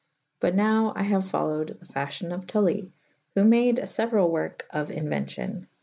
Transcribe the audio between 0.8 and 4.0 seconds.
I haue folowed the facion of TuUy / who made a